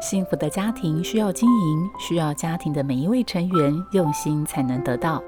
[0.00, 5.20] 幸福的家庭需要经营，需要家庭的每一位成员用心才能得到。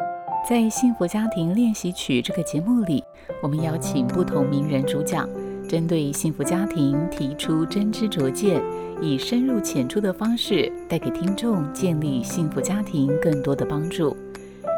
[0.49, 3.03] 在《幸福家庭练习曲》这个节目里，
[3.43, 5.29] 我们邀请不同名人主讲，
[5.69, 8.63] 针对幸福家庭提出真知灼见，
[9.03, 14.17] 以深入浅出的方式带给听众建立幸福家庭更多的帮助。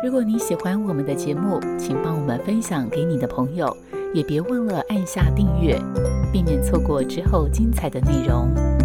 [0.02, 3.76] 如果你喜欢我们的节目，请帮我们分享给你的朋友，
[4.14, 5.78] 也别忘了按下订阅，
[6.32, 8.81] 避免错过之后精彩的内容。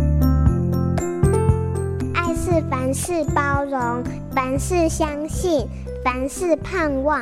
[2.50, 4.02] 是凡事包容，
[4.34, 5.68] 凡事相信，
[6.02, 7.22] 凡事盼望。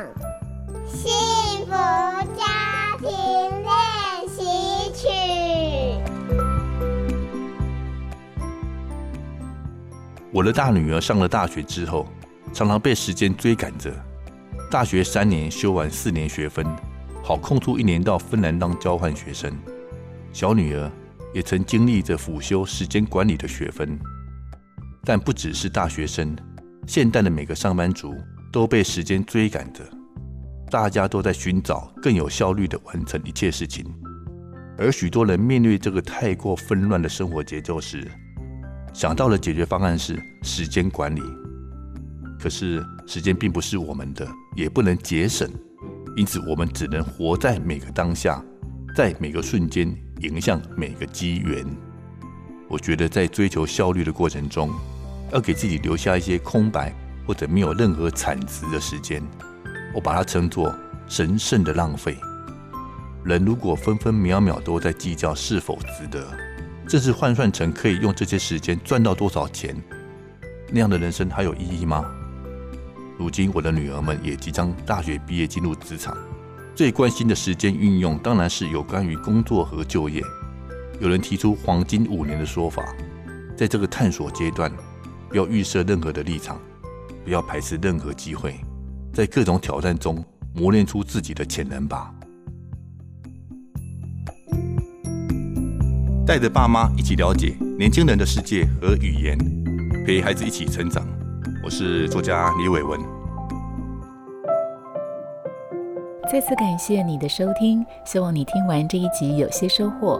[0.85, 5.07] 幸福家庭练习曲。
[10.31, 12.05] 我的大女儿上了大学之后，
[12.53, 13.91] 常常被时间追赶着。
[14.69, 16.63] 大学三年修完四年学分，
[17.23, 19.51] 好空出一年到芬兰当交换学生。
[20.31, 20.87] 小女儿
[21.33, 23.99] 也曾经历着辅修时间管理的学分。
[25.05, 26.35] 但不只是大学生，
[26.87, 28.13] 现代的每个上班族
[28.51, 29.83] 都被时间追赶着，
[30.71, 33.85] 大家都在寻找更有效率地完成一切事情。
[34.77, 38.05] 而许多人面对这个太过纷乱的生活节奏时，
[38.93, 41.21] 想到的解决方案是时间管理。
[42.39, 45.49] 可是时间并不是我们的，也不能节省，
[46.17, 48.43] 因此我们只能活在每个当下，
[48.95, 51.65] 在每个瞬间迎向每个机缘。
[52.67, 54.69] 我觉得在追求效率的过程中，
[55.31, 56.93] 要给自己留下一些空白
[57.25, 59.21] 或者没有任何产值的时间，
[59.93, 60.73] 我把它称作
[61.07, 62.17] 神圣的浪费。
[63.23, 66.25] 人如果分分秒秒都在计较是否值得，
[66.87, 69.75] 甚至换算成可以用这些时间赚到多少钱，
[70.69, 72.05] 那样的人生还有意义吗？
[73.17, 76.15] 如今我的女儿们也即将大学毕业进入职场，
[76.75, 80.21] 最关心的时间运用当然是有关于工作和就业。
[80.99, 82.83] 有人提出黄金五年的说法，
[83.57, 84.71] 在这个探索阶段。
[85.35, 86.57] 不要预设任何的立场，
[87.25, 88.55] 不要排斥任何机会，
[89.11, 90.23] 在各种挑战中
[90.53, 92.09] 磨练出自己的潜能吧。
[96.25, 99.37] 带着爸妈一起了解年轻人的世界和语言，
[100.05, 101.05] 陪孩子一起成长。
[101.65, 102.97] 我是作家李伟文。
[106.31, 110.17] 再次感谢你的收听，希望你听完这一集有些收获。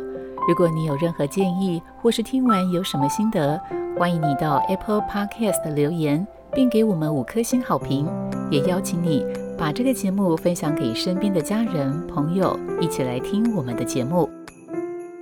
[0.48, 3.60] 如果你有任何建议，或是听完有什么心得，
[3.98, 8.08] 欢迎你到 Apple Podcast 留言，并给我们五颗星好评。
[8.52, 9.26] 也邀请你
[9.58, 14.30] 把这个节目分享给身边的家人朋友，一起来听我们的节目。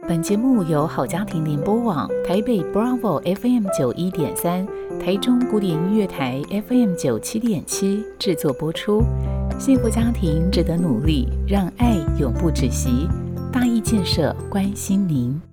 [0.06, 4.68] 本节目由好家庭联播网、台北 Bravo FM 九一点三、
[5.00, 9.02] 台中古典音乐台 FM 九七点七制作播出。
[9.58, 13.08] 幸福家庭值得努力，让爱永不止息。
[13.54, 15.53] 大义建设关心您。